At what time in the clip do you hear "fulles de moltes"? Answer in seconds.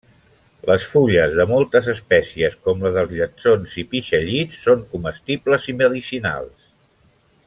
0.93-1.89